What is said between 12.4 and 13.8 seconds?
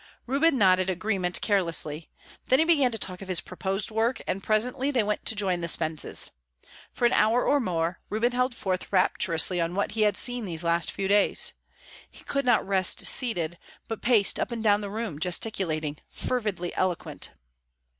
not rest seated,